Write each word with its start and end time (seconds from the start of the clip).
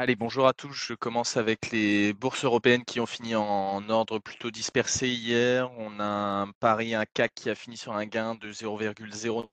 Allez, 0.00 0.14
bonjour 0.14 0.46
à 0.46 0.52
tous. 0.52 0.72
Je 0.72 0.94
commence 0.94 1.36
avec 1.36 1.72
les 1.72 2.12
bourses 2.12 2.44
européennes 2.44 2.84
qui 2.84 3.00
ont 3.00 3.06
fini 3.06 3.34
en 3.34 3.88
ordre 3.90 4.20
plutôt 4.20 4.52
dispersé 4.52 5.08
hier. 5.08 5.72
On 5.76 5.98
a 5.98 6.04
un 6.04 6.52
Paris, 6.60 6.94
un 6.94 7.04
CAC 7.04 7.34
qui 7.34 7.50
a 7.50 7.56
fini 7.56 7.76
sur 7.76 7.94
un 7.94 8.06
gain 8.06 8.36
de 8.36 8.52
0,09% 8.52 9.48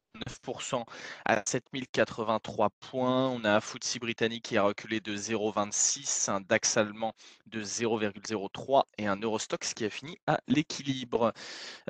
à 1.25 1.43
7083 1.45 2.69
points. 2.69 3.29
On 3.29 3.43
a 3.43 3.55
un 3.55 3.61
FTSE 3.61 3.99
britannique 3.99 4.43
qui 4.43 4.57
a 4.57 4.63
reculé 4.63 4.99
de 4.99 5.15
0,26, 5.15 6.29
un 6.29 6.41
DAX 6.41 6.77
allemand 6.77 7.13
de 7.47 7.63
0,03 7.63 8.83
et 8.97 9.07
un 9.07 9.17
Eurostox 9.17 9.73
qui 9.73 9.85
a 9.85 9.89
fini 9.89 10.17
à 10.27 10.39
l'équilibre. 10.47 11.33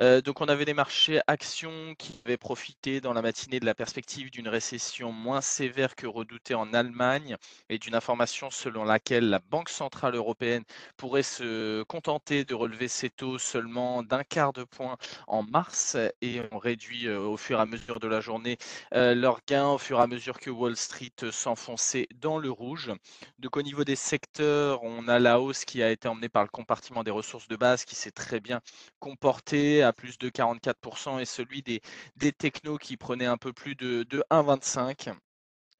Euh, 0.00 0.20
donc 0.20 0.40
on 0.40 0.46
avait 0.46 0.64
des 0.64 0.74
marchés 0.74 1.20
actions 1.26 1.94
qui 1.98 2.20
avaient 2.24 2.36
profité 2.36 3.00
dans 3.00 3.12
la 3.12 3.22
matinée 3.22 3.60
de 3.60 3.66
la 3.66 3.74
perspective 3.74 4.30
d'une 4.30 4.48
récession 4.48 5.12
moins 5.12 5.40
sévère 5.40 5.94
que 5.94 6.06
redoutée 6.06 6.54
en 6.54 6.72
Allemagne 6.74 7.36
et 7.68 7.78
d'une 7.78 7.94
information 7.94 8.50
selon 8.50 8.84
laquelle 8.84 9.28
la 9.28 9.38
Banque 9.38 9.68
centrale 9.68 10.14
européenne 10.14 10.64
pourrait 10.96 11.22
se 11.22 11.82
contenter 11.84 12.44
de 12.44 12.54
relever 12.54 12.88
ses 12.88 13.10
taux 13.10 13.38
seulement 13.38 14.02
d'un 14.02 14.24
quart 14.24 14.52
de 14.52 14.64
point 14.64 14.96
en 15.26 15.42
mars 15.42 15.96
et 16.20 16.42
on 16.52 16.58
réduit 16.58 17.06
euh, 17.06 17.20
au 17.20 17.36
fur 17.36 17.58
et 17.58 17.62
à 17.62 17.66
mesure 17.66 18.00
de 18.00 18.08
la 18.08 18.15
journée 18.20 18.58
euh, 18.94 19.14
leurs 19.14 19.40
gains 19.46 19.68
au 19.68 19.78
fur 19.78 19.98
et 19.98 20.02
à 20.02 20.06
mesure 20.06 20.38
que 20.38 20.50
Wall 20.50 20.76
Street 20.76 21.12
s'enfonçait 21.30 22.08
dans 22.16 22.38
le 22.38 22.50
rouge. 22.50 22.92
Donc 23.38 23.56
au 23.56 23.62
niveau 23.62 23.84
des 23.84 23.96
secteurs, 23.96 24.82
on 24.82 25.08
a 25.08 25.18
la 25.18 25.40
hausse 25.40 25.64
qui 25.64 25.82
a 25.82 25.90
été 25.90 26.08
emmenée 26.08 26.28
par 26.28 26.42
le 26.42 26.48
compartiment 26.48 27.04
des 27.04 27.10
ressources 27.10 27.48
de 27.48 27.56
base 27.56 27.84
qui 27.84 27.94
s'est 27.94 28.10
très 28.10 28.40
bien 28.40 28.60
comporté 28.98 29.82
à 29.82 29.92
plus 29.92 30.18
de 30.18 30.28
44% 30.30 31.20
et 31.20 31.24
celui 31.24 31.62
des, 31.62 31.80
des 32.16 32.32
technos 32.32 32.78
qui 32.78 32.96
prenait 32.96 33.26
un 33.26 33.36
peu 33.36 33.52
plus 33.52 33.74
de, 33.74 34.04
de 34.04 34.22
1,25. 34.30 35.14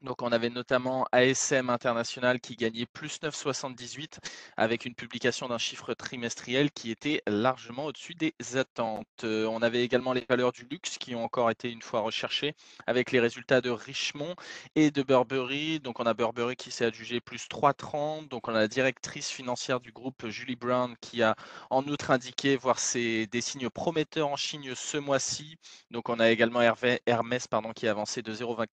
Donc 0.06 0.22
on 0.22 0.30
avait 0.30 0.50
notamment 0.50 1.04
ASM 1.10 1.68
International 1.68 2.38
qui 2.38 2.54
gagnait 2.54 2.86
plus 2.86 3.18
9,78 3.20 4.18
avec 4.56 4.84
une 4.84 4.94
publication 4.94 5.48
d'un 5.48 5.58
chiffre 5.58 5.94
trimestriel 5.94 6.70
qui 6.70 6.92
était 6.92 7.22
largement 7.26 7.86
au-dessus 7.86 8.14
des 8.14 8.32
attentes. 8.54 9.24
Euh, 9.24 9.46
on 9.46 9.62
avait 9.62 9.82
également 9.82 10.12
les 10.12 10.24
valeurs 10.28 10.52
du 10.52 10.64
luxe 10.70 10.96
qui 10.98 11.16
ont 11.16 11.24
encore 11.24 11.50
été 11.50 11.72
une 11.72 11.82
fois 11.82 12.02
recherchées 12.02 12.54
avec 12.86 13.10
les 13.10 13.18
résultats 13.18 13.60
de 13.60 13.70
Richemont 13.70 14.36
et 14.76 14.92
de 14.92 15.02
Burberry. 15.02 15.80
Donc 15.80 15.98
on 15.98 16.06
a 16.06 16.14
Burberry 16.14 16.54
qui 16.54 16.70
s'est 16.70 16.84
adjugé 16.84 17.20
plus 17.20 17.48
3,30. 17.48 18.28
Donc 18.28 18.46
on 18.46 18.54
a 18.54 18.60
la 18.60 18.68
directrice 18.68 19.28
financière 19.28 19.80
du 19.80 19.90
groupe 19.90 20.28
Julie 20.28 20.54
Brown 20.54 20.94
qui 21.00 21.24
a 21.24 21.34
en 21.68 21.82
outre 21.88 22.12
indiqué 22.12 22.56
voir 22.56 22.76
des 22.94 23.40
signes 23.40 23.70
prometteurs 23.70 24.28
en 24.28 24.36
Chine 24.36 24.72
ce 24.76 24.98
mois-ci. 24.98 25.56
Donc 25.90 26.08
on 26.08 26.20
a 26.20 26.30
également 26.30 26.60
Hermès 27.06 27.48
pardon, 27.48 27.72
qui 27.72 27.88
a 27.88 27.90
avancé 27.90 28.22
de 28.22 28.32
0,24 28.32 28.68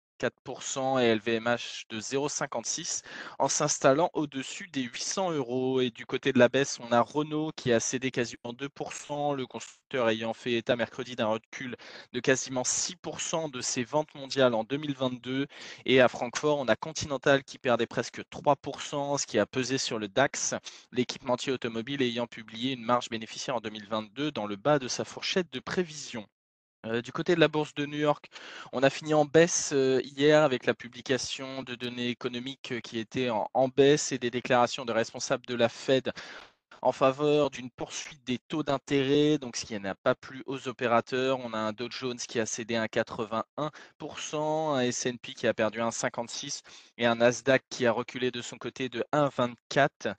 et 1.00 1.14
LVMH 1.14 1.86
de 1.91 2.00
0,56 2.00 3.02
en 3.38 3.48
s'installant 3.48 4.10
au-dessus 4.14 4.69
des 4.69 4.82
800 4.82 5.32
euros. 5.32 5.80
Et 5.80 5.91
du 5.91 6.06
côté 6.06 6.32
de 6.32 6.38
la 6.38 6.48
baisse, 6.48 6.78
on 6.80 6.92
a 6.92 7.00
Renault 7.00 7.50
qui 7.56 7.72
a 7.72 7.80
cédé 7.80 8.10
quasiment 8.10 8.52
2%, 8.52 9.34
le 9.34 9.46
constructeur 9.46 10.08
ayant 10.08 10.32
fait 10.32 10.52
état 10.54 10.77
mercredi 10.77 11.16
d'un 11.16 11.27
recul 11.27 11.77
de 12.12 12.20
quasiment 12.20 12.62
6% 12.62 13.50
de 13.50 13.60
ses 13.60 13.84
ventes 13.84 14.14
mondiales 14.14 14.54
en 14.54 14.64
2022. 14.64 15.46
Et 15.86 16.00
à 16.00 16.08
Francfort, 16.08 16.58
on 16.58 16.69
a 16.69 16.76
Continental 16.76 17.42
qui 17.42 17.58
perdait 17.58 17.86
presque 17.86 18.22
3%, 18.30 19.19
ce 19.19 19.26
qui 19.26 19.38
a 19.38 19.47
pesé 19.47 19.78
sur 19.78 19.98
le 19.98 20.08
DAX, 20.08 20.54
l'équipementier 20.92 21.52
automobile 21.52 22.02
ayant 22.02 22.26
publié 22.26 22.72
une 22.72 22.84
marge 22.84 23.08
bénéficiaire 23.10 23.56
en 23.56 23.60
2022 23.60 24.30
dans 24.30 24.47
le 24.47 24.56
bas 24.56 24.78
de 24.78 24.88
sa 24.88 25.04
fourchette 25.04 25.52
de 25.52 25.60
prévision. 25.60 26.26
Euh, 26.86 27.00
du 27.00 27.12
côté 27.12 27.36
de 27.36 27.41
la 27.41 27.47
bourse 27.48 27.75
de 27.75 27.86
New 27.86 27.98
York, 27.98 28.28
on 28.72 28.83
a 28.83 28.91
fini 28.91 29.14
en 29.14 29.25
baisse 29.25 29.70
euh, 29.72 30.00
hier 30.02 30.42
avec 30.42 30.66
la 30.66 30.75
publication 30.75 31.62
de 31.62 31.77
données 31.77 32.08
économiques 32.08 32.72
euh, 32.72 32.80
qui 32.80 32.98
étaient 32.98 33.30
en, 33.30 33.69
baisse 33.69 34.11
et 34.11 34.19
des 34.19 34.33
déclarations 34.33 34.84
de 34.84 34.92
responsables 34.92 35.47
de 35.47 35.55
la 35.55 35.69
Fed 35.69 36.12
en 36.83 36.91
faveur 36.91 37.50
d'une 37.50 37.70
poursuite 37.70 38.25
des 38.27 38.38
taux 38.38 38.64
d'intérêt, 38.64 39.38
donc 39.38 39.56
ce 39.56 39.65
qui 39.65 39.78
n'a 39.78 39.94
pas 39.94 40.16
plu 40.16 40.43
aux 40.47 40.66
opérateurs. 40.66 41.38
On 41.38 41.53
a 41.53 41.59
un 41.59 41.72
Dow 41.72 41.88
Jones 41.88 42.19
qui 42.19 42.41
a 42.41 42.47
cédé 42.47 42.75
1,81%, 42.75 44.75
un 44.75 44.81
S&P 44.81 45.34
qui 45.34 45.47
a 45.47 45.54
perdu 45.54 45.78
1,56% 45.78 46.62
et 46.99 47.06
un 47.06 47.14
Nasdaq 47.14 47.62
qui 47.70 47.87
a 47.87 47.93
reculé 47.93 48.32
de 48.32 48.43
son 48.43 48.59
côté 48.59 48.88
de 48.88 49.04
1,24%. 49.12 50.14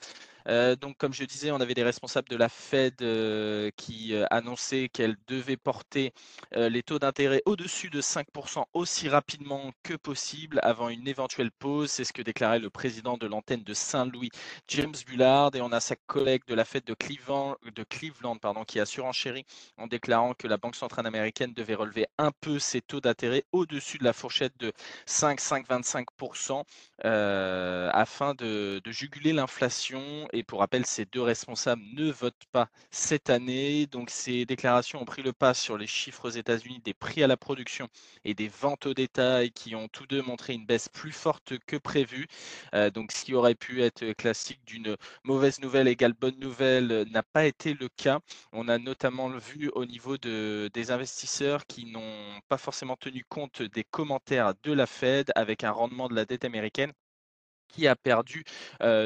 Euh, 0.48 0.76
donc, 0.76 0.98
comme 0.98 1.14
je 1.14 1.24
disais, 1.24 1.52
on 1.52 1.62
avait 1.62 1.74
des 1.74 1.84
responsables 1.84 2.28
de 2.30 2.36
la 2.36 2.50
Fed 2.50 3.02
euh, 3.02 3.70
qui 3.78 4.14
euh, 4.14 4.26
annonçaient 4.30 4.90
qu'elle 4.90 5.16
devait 5.28 5.58
porter 5.58 6.14
les 6.56 6.84
taux 6.84 7.00
d'intérêt 7.00 7.42
au-dessus 7.46 7.90
de 7.90 8.02
5% 8.02 8.66
aussi 8.74 9.09
rapidement 9.09 9.72
que 9.81 9.96
possible 9.96 10.59
avant 10.64 10.90
une 10.90 11.08
éventuelle 11.08 11.52
pause. 11.52 11.90
C'est 11.90 12.04
ce 12.04 12.14
que 12.14 12.22
déclarait 12.22 12.59
le 12.59 12.70
président 12.70 13.18
de 13.18 13.26
l'antenne 13.28 13.64
de 13.64 13.74
Saint-Louis, 13.74 14.30
James 14.68 14.94
Bullard. 15.08 15.52
Et 15.56 15.62
on 15.62 15.72
a 15.72 15.80
sa 15.80 15.96
collègue 15.96 16.44
de 16.48 16.54
la 16.54 16.66
Fed 16.66 16.84
de 16.84 16.94
Cleveland, 16.94 17.58
de 17.75 17.84
Cleveland 17.84 18.38
pardon, 18.38 18.64
qui 18.66 18.80
a 18.80 18.86
surenchéri 18.86 19.46
en 19.78 19.88
déclarant 19.88 20.34
que 20.34 20.48
la 20.48 20.58
Banque 20.58 20.75
centrale 20.75 21.08
américaine 21.08 21.54
devait 21.54 21.75
relever 21.75 22.06
un 22.18 22.31
peu 22.31 22.60
ses 22.60 22.81
taux 22.81 23.02
d'intérêt 23.02 23.46
au-dessus 23.52 23.98
de 23.98 24.04
la 24.04 24.14
fourchette 24.14 24.58
de 24.60 24.72
5-5-25% 25.08 26.64
afin 27.04 28.34
de, 28.36 28.81
de 28.84 28.92
juguler 28.92 29.34
l'inflation 29.34 30.28
et 30.33 30.44
pour 30.44 30.59
rappel, 30.59 30.85
ces 30.85 31.05
deux 31.05 31.21
responsables 31.21 31.83
ne 31.94 32.11
votent 32.11 32.45
pas 32.51 32.69
cette 32.91 33.29
année. 33.29 33.85
Donc 33.88 34.09
ces 34.09 34.45
déclarations 34.45 35.01
ont 35.01 35.05
pris 35.05 35.21
le 35.21 35.31
pas 35.31 35.53
sur 35.53 35.77
les 35.77 35.88
chiffres 35.88 36.27
aux 36.27 36.31
États-Unis 36.31 36.81
des 36.83 36.94
prix 36.95 37.23
à 37.23 37.27
la 37.27 37.38
production 37.38 37.88
et 38.25 38.33
des 38.33 38.47
ventes 38.47 38.88
au 38.88 38.94
détail 38.95 39.51
qui 39.51 39.75
ont 39.75 39.88
tous 39.88 40.07
deux 40.07 40.21
montré 40.23 40.53
une 40.53 40.66
baisse 40.66 40.89
plus 40.89 41.11
forte 41.11 41.53
que 41.67 41.77
prévu. 41.77 42.27
Euh, 42.73 42.89
donc 42.89 43.11
ce 43.11 43.25
qui 43.25 43.35
aurait 43.35 43.53
pu 43.55 43.83
être 43.83 44.13
classique 44.13 44.59
d'une 44.66 44.97
mauvaise 45.23 45.59
nouvelle 45.59 45.88
égale 45.88 46.13
bonne 46.13 46.39
nouvelle 46.39 47.05
n'a 47.11 47.23
pas 47.23 47.45
été 47.45 47.75
le 47.75 47.88
cas. 47.89 48.19
On 48.51 48.67
a 48.69 48.79
notamment 48.79 49.29
vu 49.29 49.69
au 49.75 49.85
niveau 49.85 50.17
de, 50.17 50.69
des 50.73 50.89
investisseurs 50.91 51.67
qui 51.67 51.85
n'ont 51.85 52.39
pas 52.50 52.57
forcément 52.57 52.95
tenu 52.97 53.23
compte 53.29 53.61
des 53.61 53.83
commentaires 53.83 54.53
de 54.63 54.71
la 54.73 54.88
Fed 54.88 55.31
avec 55.35 55.63
un 55.63 55.71
rendement 55.71 56.07
de 56.09 56.15
la 56.15 56.25
dette 56.25 56.44
américaine 56.45 56.91
qui 57.73 57.88
a 57.88 57.95
perdu 57.95 58.44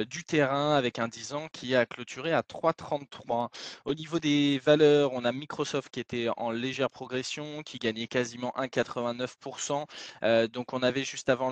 du 0.09 0.23
terrain 0.23 0.75
avec 0.75 0.99
un 0.99 1.07
10 1.07 1.33
ans 1.33 1.47
qui 1.51 1.75
a 1.75 1.85
clôturé 1.85 2.33
à 2.33 2.41
3,33. 2.41 3.49
Au 3.85 3.93
niveau 3.93 4.19
des 4.19 4.59
valeurs, 4.59 5.13
on 5.13 5.25
a 5.25 5.31
Microsoft 5.31 5.89
qui 5.89 5.99
était 5.99 6.27
en 6.37 6.51
légère 6.51 6.89
progression, 6.89 7.63
qui 7.63 7.79
gagnait 7.79 8.07
quasiment 8.07 8.53
1,89%. 8.57 10.47
donc 10.49 10.73
on 10.73 10.83
avait 10.83 11.03
juste 11.03 11.29
avant 11.29 11.49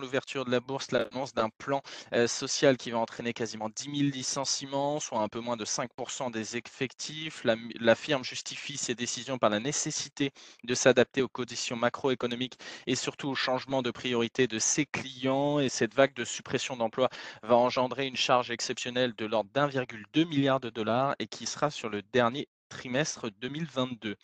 l'ouverture 0.00 0.44
de 0.44 0.50
la 0.50 0.60
bourse 0.60 0.90
l'annonce 0.92 1.34
d'un 1.34 1.48
plan 1.48 1.82
social 2.26 2.76
qui 2.76 2.90
va 2.90 2.98
entraîner 2.98 3.32
quasiment 3.32 3.68
10 3.68 3.84
000 3.84 3.94
licenciements, 4.10 5.00
soit 5.00 5.20
un 5.20 5.28
peu 5.28 5.40
moins 5.40 5.56
de 5.56 5.64
5% 5.64 6.30
des 6.30 6.56
effectifs. 6.56 7.44
La, 7.44 7.94
firme 7.94 8.24
justifie 8.24 8.76
ses 8.76 8.94
décisions 8.94 9.38
par 9.38 9.50
la 9.50 9.60
nécessité 9.60 10.30
de 10.64 10.74
s'adapter 10.74 11.22
aux 11.22 11.28
conditions 11.28 11.76
macroéconomiques 11.76 12.58
et 12.86 12.94
surtout 12.94 13.28
au 13.28 13.34
changement 13.34 13.82
de 13.82 13.90
priorité 13.90 14.46
de 14.46 14.58
ses 14.58 14.86
clients. 14.86 15.58
Cette 15.78 15.94
vague 15.94 16.14
de 16.14 16.24
suppression 16.24 16.76
d'emplois 16.76 17.08
va 17.44 17.54
engendrer 17.54 18.08
une 18.08 18.16
charge 18.16 18.50
exceptionnelle 18.50 19.14
de 19.14 19.26
l'ordre 19.26 19.50
d'1,2 19.54 20.26
milliard 20.26 20.58
de 20.58 20.70
dollars 20.70 21.14
et 21.20 21.28
qui 21.28 21.46
sera 21.46 21.70
sur 21.70 21.88
le 21.88 22.02
dernier 22.02 22.48
trimestre 22.68 23.30
2022. 23.40 24.16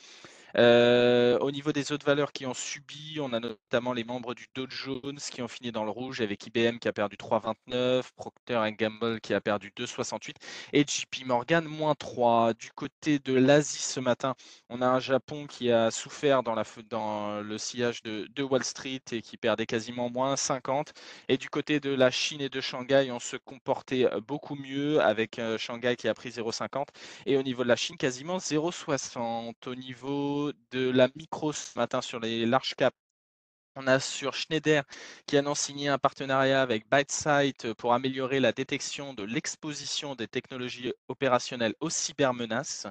Euh, 0.56 1.36
au 1.40 1.50
niveau 1.50 1.72
des 1.72 1.90
autres 1.90 2.06
valeurs 2.06 2.32
qui 2.32 2.46
ont 2.46 2.54
subi, 2.54 3.18
on 3.20 3.32
a 3.32 3.40
notamment 3.40 3.92
les 3.92 4.04
membres 4.04 4.34
du 4.34 4.46
Dow 4.54 4.66
Jones 4.70 5.18
qui 5.18 5.42
ont 5.42 5.48
fini 5.48 5.72
dans 5.72 5.84
le 5.84 5.90
rouge 5.90 6.20
avec 6.20 6.46
IBM 6.46 6.78
qui 6.78 6.86
a 6.86 6.92
perdu 6.92 7.16
3,29, 7.16 8.10
Procter 8.16 8.60
Gamble 8.78 9.20
qui 9.20 9.34
a 9.34 9.40
perdu 9.40 9.72
2,68 9.76 10.34
et 10.72 10.84
JP 10.86 11.26
Morgan 11.26 11.64
moins 11.64 11.94
3. 11.96 12.54
Du 12.54 12.70
côté 12.70 13.18
de 13.18 13.34
l'Asie 13.34 13.82
ce 13.82 13.98
matin, 13.98 14.34
on 14.68 14.80
a 14.80 14.86
un 14.86 15.00
Japon 15.00 15.46
qui 15.46 15.72
a 15.72 15.90
souffert 15.90 16.42
dans, 16.44 16.54
le 16.54 17.58
sillage 17.58 18.02
de, 18.02 18.28
de, 18.34 18.42
Wall 18.42 18.62
Street 18.62 19.02
et 19.10 19.22
qui 19.22 19.36
perdait 19.36 19.66
quasiment 19.66 20.08
moins 20.08 20.36
50. 20.36 20.92
Et 21.28 21.36
du 21.36 21.48
côté 21.50 21.80
de 21.80 21.90
la 21.90 22.10
Chine 22.12 22.40
et 22.40 22.48
de 22.48 22.60
Shanghai, 22.60 23.10
on 23.10 23.18
se 23.18 23.36
comportait 23.36 24.08
beaucoup 24.26 24.54
mieux 24.54 25.00
avec 25.00 25.38
euh, 25.40 25.58
Shanghai 25.58 25.96
qui 25.96 26.06
a 26.06 26.14
pris 26.14 26.30
0,50 26.30 26.86
et 27.26 27.36
au 27.36 27.42
niveau 27.42 27.64
de 27.64 27.68
la 27.68 27.76
Chine 27.76 27.96
quasiment 27.96 28.33
0,60. 28.38 29.68
Au 29.68 29.74
niveau 29.74 30.52
de 30.70 30.90
la 30.90 31.08
micro 31.16 31.52
ce 31.52 31.78
matin 31.78 32.00
sur 32.00 32.20
les 32.20 32.46
large 32.46 32.74
caps 32.74 32.96
on 33.76 33.86
a 33.86 33.98
sur 33.98 34.34
Schneider 34.34 34.84
qui 35.26 35.36
annonce 35.36 35.60
signer 35.60 35.88
un 35.88 35.98
partenariat 35.98 36.62
avec 36.62 36.88
ByteSight 36.90 37.72
pour 37.74 37.92
améliorer 37.92 38.38
la 38.38 38.52
détection 38.52 39.14
de 39.14 39.24
l'exposition 39.24 40.14
des 40.14 40.28
technologies 40.28 40.92
opérationnelles 41.08 41.74
aux 41.80 41.90
cybermenaces. 41.90 42.86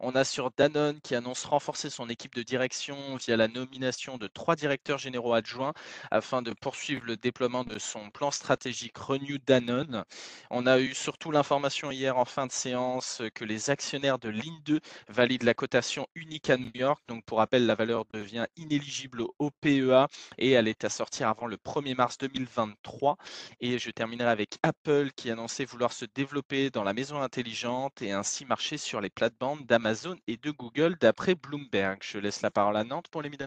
On 0.00 0.14
a 0.14 0.24
sur 0.24 0.50
Danone 0.56 1.00
qui 1.00 1.14
annonce 1.14 1.44
renforcer 1.44 1.90
son 1.90 2.08
équipe 2.08 2.34
de 2.34 2.42
direction 2.42 3.16
via 3.16 3.36
la 3.36 3.48
nomination 3.48 4.16
de 4.16 4.28
trois 4.28 4.54
directeurs 4.54 4.98
généraux 4.98 5.34
adjoints 5.34 5.74
afin 6.10 6.40
de 6.42 6.52
poursuivre 6.52 7.04
le 7.04 7.16
déploiement 7.16 7.64
de 7.64 7.78
son 7.78 8.10
plan 8.10 8.30
stratégique 8.30 8.96
Renew 8.96 9.38
Danone. 9.44 10.04
On 10.50 10.66
a 10.66 10.78
eu 10.78 10.94
surtout 10.94 11.32
l'information 11.32 11.90
hier 11.90 12.16
en 12.16 12.24
fin 12.24 12.46
de 12.46 12.52
séance 12.52 13.22
que 13.34 13.44
les 13.44 13.70
actionnaires 13.70 14.18
de 14.18 14.28
Ligne 14.28 14.60
2 14.64 14.80
valident 15.08 15.44
la 15.44 15.54
cotation 15.54 16.06
unique 16.14 16.50
à 16.50 16.56
New 16.56 16.70
York. 16.74 17.02
Donc 17.08 17.24
pour 17.24 17.38
rappel, 17.38 17.66
la 17.66 17.74
valeur 17.74 18.04
devient 18.12 18.46
inéligible 18.56 19.24
au 19.38 19.50
PEA 19.50 20.06
et 20.36 20.50
elle 20.50 20.68
est 20.68 20.84
à 20.84 20.88
sortir 20.90 21.28
avant 21.28 21.46
le 21.46 21.56
1er 21.56 21.94
mars 21.94 22.18
2023. 22.18 23.16
Et 23.60 23.78
je 23.78 23.90
terminerai 23.90 24.28
avec 24.28 24.58
Apple 24.62 25.10
qui 25.16 25.30
annonçait 25.30 25.64
vouloir 25.64 25.92
se 25.92 26.04
développer 26.14 26.70
dans 26.70 26.84
la 26.84 26.92
maison 26.92 27.20
intelligente 27.22 28.02
et 28.02 28.12
ainsi 28.12 28.44
marcher 28.44 28.76
sur 28.76 29.00
les 29.00 29.10
plates-bandes 29.10 29.64
d'Amazon 29.66 30.16
et 30.26 30.36
de 30.36 30.50
Google 30.50 30.96
d'après 31.00 31.34
Bloomberg. 31.34 31.98
Je 32.02 32.18
laisse 32.18 32.42
la 32.42 32.50
parole 32.50 32.76
à 32.76 32.84
Nantes 32.84 33.08
pour 33.08 33.22
les 33.22 33.30
Mid 33.30 33.42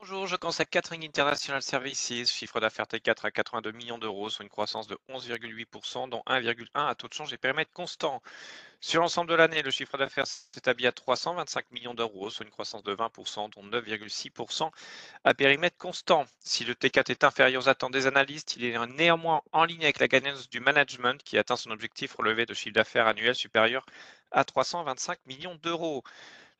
Bonjour, 0.00 0.26
je 0.26 0.36
commence 0.36 0.60
à 0.60 0.64
Catering 0.64 1.04
International 1.06 1.60
Services, 1.60 2.32
chiffre 2.32 2.58
d'affaires 2.58 2.86
T4 2.86 3.26
à 3.26 3.30
82 3.30 3.72
millions 3.72 3.98
d'euros, 3.98 4.30
soit 4.30 4.44
une 4.44 4.48
croissance 4.48 4.86
de 4.86 4.98
11,8%, 5.10 6.08
dont 6.08 6.22
1,1 6.26 6.64
à 6.74 6.94
taux 6.94 7.06
de 7.06 7.12
change 7.12 7.34
et 7.34 7.36
périmètre 7.36 7.70
constant. 7.74 8.22
Sur 8.80 9.02
l'ensemble 9.02 9.28
de 9.28 9.34
l'année, 9.34 9.60
le 9.60 9.70
chiffre 9.70 9.98
d'affaires 9.98 10.26
s'établit 10.26 10.86
à 10.86 10.92
325 10.92 11.70
millions 11.70 11.92
d'euros, 11.92 12.30
soit 12.30 12.46
une 12.46 12.50
croissance 12.50 12.82
de 12.82 12.94
20%, 12.94 13.50
dont 13.50 13.62
9,6% 13.62 14.70
à 15.24 15.34
périmètre 15.34 15.76
constant. 15.76 16.24
Si 16.38 16.64
le 16.64 16.72
T4 16.72 17.10
est 17.10 17.22
inférieur 17.22 17.62
aux 17.62 17.68
attentes 17.68 17.92
des 17.92 18.06
analystes, 18.06 18.56
il 18.56 18.64
est 18.64 18.78
néanmoins 18.86 19.42
en 19.52 19.64
ligne 19.64 19.82
avec 19.82 19.98
la 19.98 20.08
gagnance 20.08 20.48
du 20.48 20.60
management 20.60 21.22
qui 21.22 21.36
atteint 21.36 21.56
son 21.56 21.72
objectif 21.72 22.14
relevé 22.14 22.46
de 22.46 22.54
chiffre 22.54 22.74
d'affaires 22.74 23.06
annuel 23.06 23.34
supérieur 23.34 23.84
à 24.30 24.44
325 24.44 25.18
millions 25.26 25.56
d'euros. 25.56 26.02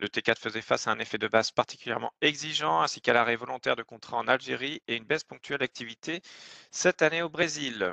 Le 0.00 0.08
T4 0.08 0.38
faisait 0.38 0.62
face 0.62 0.86
à 0.86 0.92
un 0.92 0.98
effet 0.98 1.18
de 1.18 1.28
base 1.28 1.50
particulièrement 1.50 2.14
exigeant, 2.22 2.80
ainsi 2.80 3.02
qu'à 3.02 3.12
l'arrêt 3.12 3.36
volontaire 3.36 3.76
de 3.76 3.82
contrats 3.82 4.16
en 4.16 4.28
Algérie 4.28 4.80
et 4.88 4.96
une 4.96 5.04
baisse 5.04 5.24
ponctuelle 5.24 5.58
d'activité 5.58 6.22
cette 6.70 7.02
année 7.02 7.20
au 7.20 7.28
Brésil. 7.28 7.92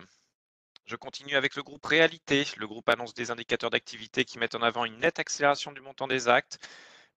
Je 0.85 0.95
continue 0.95 1.35
avec 1.35 1.57
le 1.57 1.63
groupe 1.63 1.85
Réalité. 1.85 2.45
Le 2.55 2.65
groupe 2.65 2.87
annonce 2.87 3.13
des 3.13 3.29
indicateurs 3.29 3.71
d'activité 3.71 4.23
qui 4.23 4.39
mettent 4.39 4.55
en 4.55 4.61
avant 4.61 4.85
une 4.85 4.99
nette 4.99 5.19
accélération 5.19 5.73
du 5.73 5.81
montant 5.81 6.07
des 6.07 6.29
actes, 6.29 6.65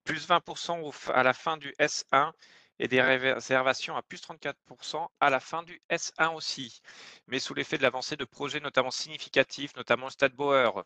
plus 0.03 0.27
20% 0.27 1.13
à 1.13 1.23
la 1.23 1.35
fin 1.35 1.57
du 1.57 1.73
S1 1.79 2.33
et 2.81 2.89
des 2.89 3.03
réservations 3.03 3.95
à 3.95 4.03
plus 4.03 4.21
34% 4.23 5.07
à 5.21 5.29
la 5.31 5.39
fin 5.39 5.63
du 5.63 5.81
S1 5.91 6.35
aussi, 6.35 6.81
mais 7.29 7.39
sous 7.39 7.53
l'effet 7.53 7.77
de 7.77 7.83
l'avancée 7.83 8.17
de 8.17 8.25
projets 8.25 8.59
notamment 8.59 8.91
significatifs, 8.91 9.77
notamment 9.77 10.07
au 10.07 10.11
Stade 10.11 10.33
Bauer. 10.35 10.83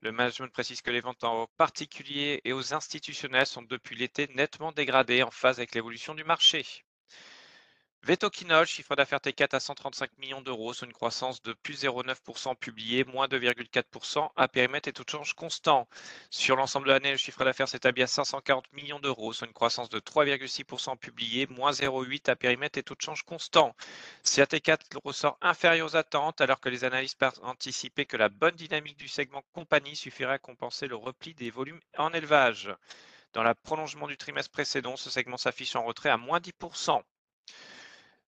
Le 0.00 0.10
management 0.10 0.52
précise 0.52 0.82
que 0.82 0.90
les 0.90 1.00
ventes 1.00 1.22
en 1.22 1.46
particulier 1.56 2.40
et 2.44 2.52
aux 2.52 2.74
institutionnels 2.74 3.46
sont 3.46 3.62
depuis 3.62 3.94
l'été 3.96 4.26
nettement 4.34 4.72
dégradées 4.72 5.22
en 5.22 5.30
phase 5.30 5.58
avec 5.58 5.74
l'évolution 5.76 6.14
du 6.16 6.24
marché. 6.24 6.66
Vetoquinol, 8.06 8.66
chiffre 8.66 8.94
d'affaires 8.94 9.18
T4 9.18 9.56
à 9.56 9.58
135 9.58 10.16
millions 10.18 10.40
d'euros, 10.40 10.72
soit 10.72 10.86
une 10.86 10.92
croissance 10.92 11.42
de 11.42 11.52
plus 11.52 11.82
0,9% 11.82 12.54
publié, 12.54 13.02
moins 13.02 13.26
2,4% 13.26 14.30
à 14.36 14.46
périmètre 14.46 14.86
et 14.86 14.92
taux 14.92 15.02
de 15.02 15.10
change 15.10 15.34
constant. 15.34 15.88
Sur 16.30 16.54
l'ensemble 16.54 16.86
de 16.86 16.92
l'année, 16.92 17.10
le 17.10 17.16
chiffre 17.16 17.44
d'affaires 17.44 17.68
s'établit 17.68 18.04
à 18.04 18.06
540 18.06 18.72
millions 18.74 19.00
d'euros, 19.00 19.32
soit 19.32 19.48
une 19.48 19.52
croissance 19.52 19.88
de 19.88 19.98
3,6% 19.98 20.96
publié, 20.96 21.48
moins 21.48 21.72
0,8 21.72 22.30
à 22.30 22.36
périmètre 22.36 22.78
et 22.78 22.84
taux 22.84 22.94
de 22.94 23.00
change 23.00 23.24
constant. 23.24 23.74
Si 24.22 24.40
T4 24.40 24.98
ressort 25.02 25.36
inférieur 25.40 25.88
aux 25.88 25.96
attentes, 25.96 26.40
alors 26.40 26.60
que 26.60 26.68
les 26.68 26.84
analystes 26.84 27.20
anticipaient 27.42 28.06
que 28.06 28.16
la 28.16 28.28
bonne 28.28 28.54
dynamique 28.54 28.98
du 28.98 29.08
segment 29.08 29.42
compagnie 29.52 29.96
suffirait 29.96 30.34
à 30.34 30.38
compenser 30.38 30.86
le 30.86 30.94
repli 30.94 31.34
des 31.34 31.50
volumes 31.50 31.80
en 31.98 32.12
élevage. 32.12 32.72
Dans 33.32 33.42
le 33.42 33.52
prolongement 33.52 34.06
du 34.06 34.16
trimestre 34.16 34.52
précédent, 34.52 34.96
ce 34.96 35.10
segment 35.10 35.38
s'affiche 35.38 35.74
en 35.74 35.82
retrait 35.82 36.10
à 36.10 36.16
moins 36.16 36.38
10%. 36.38 37.02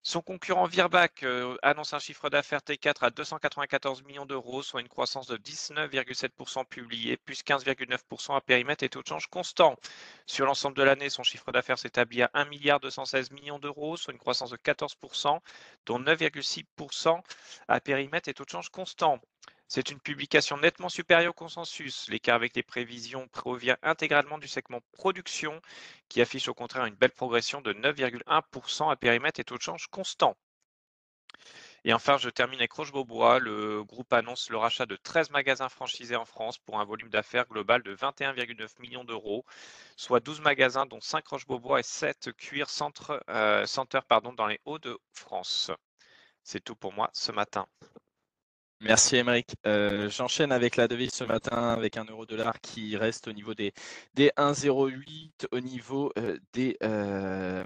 Son 0.01 0.21
concurrent 0.21 0.65
Virbac 0.65 1.23
euh, 1.23 1.57
annonce 1.61 1.93
un 1.93 1.99
chiffre 1.99 2.29
d'affaires 2.29 2.61
T4 2.61 3.03
à 3.03 3.09
294 3.09 4.03
millions 4.03 4.25
d'euros, 4.25 4.63
soit 4.63 4.79
une 4.79 4.87
croissance 4.87 5.27
de 5.27 5.35
19,7% 5.35 6.65
publié, 6.65 7.17
plus 7.17 7.43
15,9% 7.43 8.35
à 8.35 8.39
périmètre 8.41 8.83
et 8.83 8.89
taux 8.89 9.01
de 9.01 9.07
change 9.07 9.27
constant. 9.27 9.75
Sur 10.25 10.45
l'ensemble 10.45 10.77
de 10.77 10.83
l'année, 10.83 11.09
son 11.09 11.23
chiffre 11.23 11.51
d'affaires 11.51 11.77
s'établit 11.77 12.21
à 12.21 12.31
1 12.33 12.45
milliard 12.45 12.79
216 12.79 13.31
millions 13.31 13.59
d'euros, 13.59 13.97
soit 13.97 14.13
une 14.13 14.19
croissance 14.19 14.51
de 14.51 14.57
14%, 14.57 15.39
dont 15.85 15.99
9,6% 15.99 17.21
à 17.67 17.79
périmètre 17.81 18.29
et 18.29 18.33
taux 18.33 18.45
de 18.45 18.49
change 18.49 18.69
constant. 18.69 19.19
C'est 19.67 19.91
une 19.91 19.99
publication 19.99 20.57
nettement 20.57 20.89
supérieure 20.89 21.31
au 21.31 21.33
consensus. 21.33 22.09
L'écart 22.09 22.35
avec 22.35 22.55
les 22.55 22.63
prévisions 22.63 23.27
provient 23.27 23.77
intégralement 23.83 24.39
du 24.39 24.47
segment 24.47 24.81
production 24.93 25.61
qui 26.09 26.21
affiche 26.21 26.47
au 26.47 26.55
contraire 26.55 26.85
une 26.85 26.95
belle 26.95 27.11
progression 27.11 27.61
de 27.61 27.73
9,1% 27.73 28.91
à 28.91 28.95
périmètre 28.95 29.39
et 29.39 29.43
taux 29.43 29.57
de 29.57 29.61
change 29.61 29.87
constant. 29.87 30.35
Et 31.85 31.93
enfin, 31.93 32.17
je 32.17 32.29
termine 32.29 32.59
avec 32.59 32.71
Roche-Beaubois. 32.73 33.39
Le 33.39 33.83
groupe 33.83 34.11
annonce 34.11 34.49
le 34.49 34.57
rachat 34.57 34.85
de 34.85 34.95
13 34.95 35.29
magasins 35.29 35.69
franchisés 35.69 36.15
en 36.15 36.25
France 36.25 36.57
pour 36.57 36.79
un 36.79 36.85
volume 36.85 37.09
d'affaires 37.09 37.47
global 37.47 37.83
de 37.83 37.95
21,9 37.95 38.81
millions 38.81 39.03
d'euros, 39.03 39.45
soit 39.95 40.19
12 40.19 40.41
magasins 40.41 40.85
dont 40.85 40.99
5 40.99 41.25
Roche-Beaubois 41.27 41.79
et 41.79 41.83
7 41.83 42.31
Cuir 42.35 42.69
Centre, 42.69 43.23
euh, 43.29 43.65
dans 44.35 44.47
les 44.47 44.59
Hauts-de-France. 44.65 45.71
C'est 46.43 46.63
tout 46.63 46.75
pour 46.75 46.91
moi 46.93 47.09
ce 47.13 47.31
matin. 47.31 47.67
Merci 48.81 49.17
Émeric. 49.17 49.55
Euh, 49.65 50.09
j'enchaîne 50.09 50.51
avec 50.53 50.77
la 50.77 50.87
devise 50.87 51.11
ce 51.13 51.25
matin 51.25 51.69
avec 51.69 51.97
un 51.97 52.05
euro 52.05 52.25
dollar 52.25 52.61
qui 52.61 52.95
reste 52.95 53.27
au 53.27 53.33
niveau 53.33 53.53
des, 53.53 53.73
des 54.13 54.31
1,08, 54.37 55.47
au 55.51 55.59
niveau 55.59 56.13
euh, 56.17 56.37
des, 56.53 56.77
euh, 56.83 57.63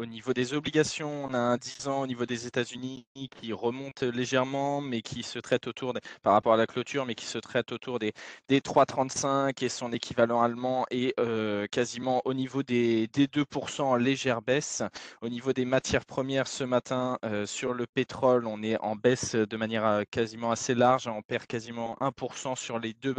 au 0.00 0.06
niveau 0.06 0.32
des 0.32 0.54
obligations, 0.54 1.26
on 1.26 1.34
a 1.34 1.38
un 1.38 1.56
10 1.58 1.88
ans 1.88 2.00
au 2.00 2.06
niveau 2.06 2.24
des 2.24 2.46
États-Unis 2.46 3.04
qui 3.14 3.52
remonte 3.52 4.02
légèrement, 4.02 4.80
mais 4.80 5.02
qui 5.02 5.22
se 5.22 5.38
traite 5.38 5.66
autour, 5.66 5.92
par 6.22 6.32
rapport 6.32 6.54
à 6.54 6.56
la 6.56 6.66
clôture, 6.66 7.04
mais 7.04 7.14
qui 7.14 7.26
se 7.26 7.36
traite 7.36 7.70
autour 7.70 7.98
des, 7.98 8.14
des 8.48 8.60
3,35 8.60 9.62
et 9.62 9.68
son 9.68 9.92
équivalent 9.92 10.40
allemand 10.40 10.86
est 10.90 11.12
euh, 11.20 11.66
quasiment 11.66 12.22
au 12.24 12.32
niveau 12.32 12.62
des, 12.62 13.08
des 13.08 13.26
2% 13.26 13.82
en 13.82 13.96
légère 13.96 14.40
baisse. 14.40 14.82
Au 15.20 15.28
niveau 15.28 15.52
des 15.52 15.66
matières 15.66 16.06
premières, 16.06 16.48
ce 16.48 16.64
matin, 16.64 17.18
euh, 17.26 17.44
sur 17.44 17.74
le 17.74 17.86
pétrole, 17.86 18.46
on 18.46 18.62
est 18.62 18.78
en 18.78 18.96
baisse 18.96 19.34
de 19.34 19.56
manière 19.58 19.84
euh, 19.84 20.04
quasiment 20.10 20.50
assez 20.50 20.74
large. 20.74 21.08
On 21.08 21.20
perd 21.20 21.44
quasiment 21.44 21.98
1% 22.00 22.56
sur 22.56 22.78
les 22.78 22.94
deux, 22.94 23.14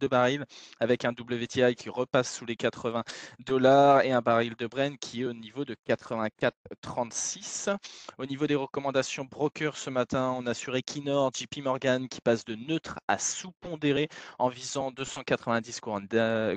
deux 0.00 0.08
barils, 0.08 0.44
avec 0.80 1.04
un 1.04 1.12
WTI 1.12 1.76
qui 1.76 1.90
repasse 1.90 2.34
sous 2.34 2.44
les 2.44 2.56
80 2.56 3.04
dollars 3.38 4.02
et 4.02 4.10
un 4.10 4.20
baril 4.20 4.56
de 4.58 4.66
Brent 4.66 4.98
qui 4.98 5.22
est 5.22 5.26
au 5.26 5.32
niveau 5.32 5.64
de 5.64 5.76
80 5.86 6.23
4,36. 6.28 7.76
Au 8.18 8.26
niveau 8.26 8.46
des 8.46 8.54
recommandations 8.54 9.24
broker 9.24 9.76
ce 9.76 9.90
matin, 9.90 10.34
on 10.38 10.46
a 10.46 10.54
sur 10.54 10.76
Equinor, 10.76 11.32
JP 11.34 11.62
Morgan 11.62 12.08
qui 12.08 12.20
passe 12.20 12.44
de 12.44 12.54
neutre 12.54 12.98
à 13.08 13.18
sous-pondéré 13.18 14.08
en 14.38 14.48
visant 14.48 14.90
290 14.90 15.80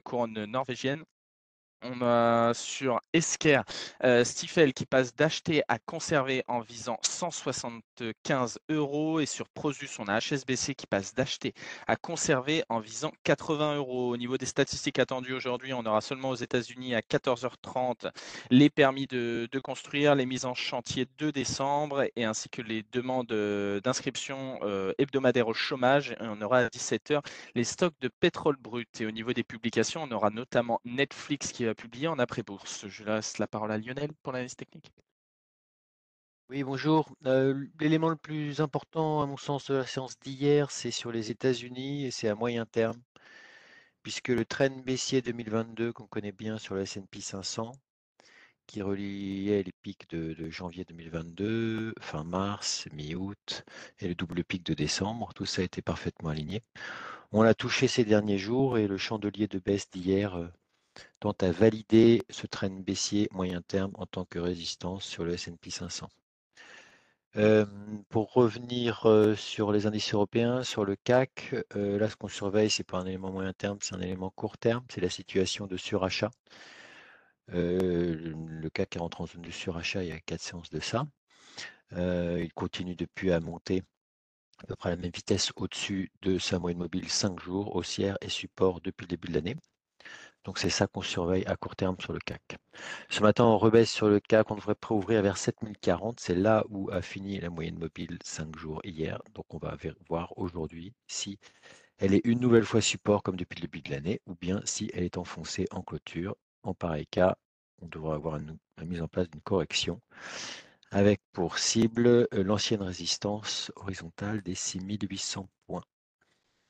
couronnes 0.03 0.45
norvégiennes. 0.45 1.03
On 1.83 2.01
a 2.01 2.55
sur 2.55 2.99
Esker 3.13 3.61
euh, 4.03 4.23
Stifel 4.23 4.73
qui 4.73 4.87
passe 4.87 5.15
d'acheter 5.15 5.61
à 5.67 5.77
conserver 5.77 6.43
en 6.47 6.59
visant 6.59 6.97
175 7.03 8.57
euros. 8.69 9.19
Et 9.19 9.27
sur 9.27 9.47
Prosus, 9.49 9.99
on 9.99 10.07
a 10.07 10.19
HSBC 10.19 10.73
qui 10.73 10.87
passe 10.87 11.13
d'acheter 11.13 11.53
à 11.85 11.95
conserver 11.95 12.63
en 12.69 12.79
visant 12.79 13.11
80 13.23 13.75
euros. 13.75 14.09
Au 14.09 14.17
niveau 14.17 14.39
des 14.39 14.47
statistiques 14.47 14.97
attendues 14.97 15.33
aujourd'hui, 15.33 15.71
on 15.73 15.85
aura 15.85 16.01
seulement 16.01 16.31
aux 16.31 16.35
États-Unis 16.35 16.95
à 16.95 17.01
14h30 17.01 18.11
les 18.49 18.71
permis 18.71 19.05
de, 19.05 19.47
construire, 19.63 20.15
les 20.15 20.25
mises 20.25 20.45
en 20.45 20.55
chantier 20.55 21.05
de 21.19 21.29
décembre 21.29 22.05
et 22.15 22.23
ainsi 22.23 22.49
que 22.49 22.63
les 22.63 22.83
demandes 22.91 23.31
euh, 23.31 23.81
d'inscription 23.81 24.59
euh, 24.63 24.93
hebdomadaire 24.97 25.47
au 25.47 25.53
chômage. 25.53 26.11
Et 26.11 26.15
on 26.21 26.41
aura 26.41 26.59
à 26.59 26.67
17h 26.69 27.21
les 27.53 27.63
stocks 27.63 27.95
de 28.01 28.09
pétrole 28.19 28.57
brut. 28.57 28.99
Et 28.99 29.05
au 29.05 29.11
niveau 29.11 29.33
des 29.33 29.43
publications, 29.43 30.01
on 30.03 30.11
aura 30.11 30.31
notamment 30.31 30.81
Netflix 30.83 31.51
qui 31.51 31.66
publié 31.75 32.07
en 32.07 32.19
après-bourse. 32.19 32.87
Je 32.87 33.03
laisse 33.03 33.37
la 33.37 33.47
parole 33.47 33.71
à 33.71 33.77
Lionel 33.77 34.13
pour 34.23 34.33
l'analyse 34.33 34.55
technique. 34.55 34.91
Oui, 36.49 36.63
bonjour. 36.63 37.13
Euh, 37.25 37.67
l'élément 37.79 38.09
le 38.09 38.15
plus 38.15 38.61
important, 38.61 39.21
à 39.21 39.25
mon 39.25 39.37
sens, 39.37 39.69
de 39.69 39.75
la 39.75 39.85
séance 39.85 40.17
d'hier, 40.19 40.71
c'est 40.71 40.91
sur 40.91 41.11
les 41.11 41.29
États-Unis 41.29 42.05
et 42.05 42.11
c'est 42.11 42.29
à 42.29 42.35
moyen 42.35 42.65
terme, 42.65 43.01
puisque 44.01 44.29
le 44.29 44.45
trend 44.45 44.69
baissier 44.85 45.21
2022 45.21 45.91
qu'on 45.93 46.07
connaît 46.07 46.31
bien 46.31 46.57
sur 46.57 46.75
le 46.75 46.81
S&P 46.81 47.19
500, 47.21 47.73
qui 48.67 48.81
reliait 48.81 49.63
les 49.63 49.73
pics 49.81 50.09
de, 50.09 50.33
de, 50.33 50.49
janvier 50.49 50.85
2022, 50.85 51.93
fin 51.99 52.23
mars, 52.23 52.87
mi-août 52.93 53.63
et 53.99 54.07
le 54.07 54.15
double 54.15 54.43
pic 54.43 54.63
de 54.63 54.73
décembre, 54.73 55.33
tout 55.33 55.45
ça 55.45 55.61
a 55.61 55.65
été 55.65 55.81
parfaitement 55.81 56.29
aligné. 56.29 56.61
On 57.31 57.43
l'a 57.43 57.53
touché 57.55 57.87
ces 57.87 58.05
derniers 58.05 58.37
jours 58.37 58.77
et 58.77 58.87
le 58.87 58.97
chandelier 58.97 59.47
de 59.47 59.59
baisse 59.59 59.89
d'hier 59.89 60.35
euh, 60.37 60.47
tend 61.19 61.33
à 61.41 61.51
valider 61.51 62.23
ce 62.29 62.47
train 62.47 62.69
baissier 62.69 63.27
moyen 63.31 63.61
terme 63.61 63.91
en 63.95 64.05
tant 64.05 64.25
que 64.25 64.39
résistance 64.39 65.03
sur 65.05 65.23
le 65.25 65.33
S&P 65.33 65.69
500. 65.69 66.09
pour 68.09 68.33
revenir 68.33 69.05
sur 69.37 69.71
les 69.71 69.85
indices 69.85 70.13
européens, 70.13 70.63
sur 70.63 70.85
le 70.85 70.95
CAC, 70.95 71.55
là 71.75 72.09
ce 72.09 72.15
qu'on 72.15 72.27
surveille, 72.27 72.69
c'est 72.69 72.83
pas 72.83 72.97
un 72.99 73.05
élément 73.05 73.31
moyen 73.31 73.53
terme, 73.53 73.77
c'est 73.81 73.95
un 73.95 74.01
élément 74.01 74.29
court 74.31 74.57
terme, 74.57 74.83
c'est 74.89 75.01
la 75.01 75.09
situation 75.09 75.67
de 75.67 75.77
surachat. 75.77 76.31
le 77.49 78.69
CAC 78.69 78.95
est 78.95 78.99
rentré 78.99 79.23
en 79.23 79.27
zone 79.27 79.41
de 79.41 79.51
surachat 79.51 80.03
il 80.03 80.09
y 80.09 80.11
a 80.11 80.19
quatre 80.19 80.41
séances 80.41 80.69
de 80.69 80.79
ça. 80.79 81.05
il 81.91 82.51
continue 82.55 82.95
depuis 82.95 83.31
à 83.31 83.39
monter 83.39 83.83
à 84.63 84.67
peu 84.67 84.75
près 84.75 84.89
à 84.91 84.95
la 84.95 85.01
même 85.01 85.11
vitesse 85.11 85.51
au-dessus 85.55 86.11
de 86.21 86.39
sa 86.39 86.59
moyenne 86.59 86.79
mobile 86.79 87.09
5 87.09 87.39
jours, 87.39 87.75
haussière 87.75 88.17
et 88.21 88.29
support 88.29 88.81
depuis 88.81 89.03
le 89.05 89.09
début 89.09 89.27
de 89.29 89.33
l'année. 89.33 89.55
Donc 90.47 90.59
c'est 90.59 90.69
ça 90.69 90.87
qu'on 90.87 91.01
surveille 91.01 91.45
à 91.45 91.57
court 91.57 91.75
terme 91.75 91.97
sur 91.99 92.13
le 92.13 92.19
CAC. 92.19 92.55
Ce 93.09 93.21
matin, 93.21 93.43
on 93.43 93.57
rebaisse 93.57 93.91
sur 93.91 94.07
le 94.07 94.21
CAC, 94.21 94.49
on 94.49 94.55
devrait 94.55 94.75
préouvrir 94.75 95.21
vers 95.21 95.37
7040. 95.37 96.21
C'est 96.21 96.35
là 96.35 96.63
où 96.69 96.89
a 96.89 97.01
fini 97.01 97.37
la 97.41 97.49
moyenne 97.49 97.77
mobile 97.77 98.17
5 98.23 98.57
jours 98.57 98.79
hier. 98.85 99.21
Donc 99.35 99.53
on 99.53 99.57
va 99.57 99.75
voir 100.07 100.31
aujourd'hui 100.37 100.93
si 101.05 101.37
elle 101.97 102.13
est 102.13 102.21
une 102.23 102.39
nouvelle 102.39 102.63
fois 102.63 102.79
support 102.79 103.23
comme 103.23 103.35
depuis 103.35 103.57
le 103.57 103.63
début 103.63 103.81
de 103.81 103.91
l'année 103.91 104.21
ou 104.25 104.35
bien 104.35 104.61
si 104.63 104.89
elle 104.93 105.03
est 105.03 105.17
enfoncée 105.17 105.67
en 105.71 105.81
clôture. 105.81 106.37
En 106.63 106.73
pareil 106.73 107.07
cas, 107.07 107.35
on 107.81 107.87
devrait 107.87 108.15
avoir 108.15 108.39
la 108.39 108.85
mise 108.85 109.01
en 109.01 109.09
place 109.09 109.29
d'une 109.29 109.41
correction 109.41 109.99
avec 110.91 111.19
pour 111.33 111.59
cible 111.59 112.07
euh, 112.07 112.27
l'ancienne 112.31 112.83
résistance 112.83 113.69
horizontale 113.75 114.41
des 114.43 114.55
6800 114.55 115.49
points. 115.65 115.83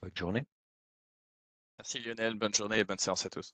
Bonne 0.01 0.17
journée. 0.17 0.47
Merci 1.77 1.99
Lionel, 1.99 2.33
bonne 2.33 2.55
journée 2.55 2.79
et 2.79 2.83
bonne 2.83 2.97
séance 2.97 3.27
à 3.27 3.29
tous. 3.29 3.53